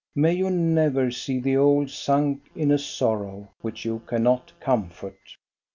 [0.15, 5.37] May you never see the old sunk in a sorrow which you cannot comfort.